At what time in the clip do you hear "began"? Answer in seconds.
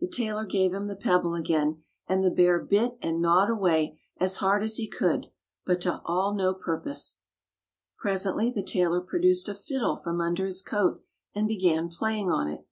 11.46-11.88